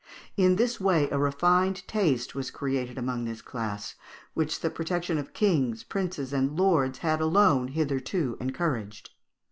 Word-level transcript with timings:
In 0.35 0.55
this 0.55 0.79
way 0.79 1.07
a 1.11 1.19
refined 1.19 1.87
taste 1.87 2.33
was 2.33 2.49
created 2.49 2.97
among 2.97 3.23
this 3.25 3.39
class, 3.43 3.93
which 4.33 4.61
the 4.61 4.71
protection 4.71 5.19
of 5.19 5.31
kings, 5.31 5.83
princes, 5.83 6.33
and 6.33 6.57
lords 6.57 6.97
had 7.05 7.21
alone 7.21 7.67
hitherto 7.67 8.35
encouraged. 8.39 9.11